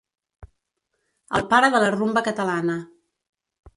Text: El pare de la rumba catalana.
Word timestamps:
El 1.39 1.45
pare 1.51 1.69
de 1.75 1.83
la 1.85 1.93
rumba 1.99 2.27
catalana. 2.29 2.79